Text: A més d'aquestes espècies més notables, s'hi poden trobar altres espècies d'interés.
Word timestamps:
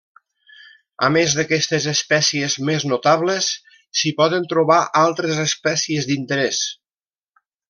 A 1.07 1.09
més 1.15 1.35
d'aquestes 1.39 1.85
espècies 1.91 2.55
més 2.69 2.87
notables, 2.93 3.51
s'hi 4.01 4.15
poden 4.23 4.49
trobar 4.55 4.81
altres 5.03 5.45
espècies 5.49 6.09
d'interés. 6.13 6.65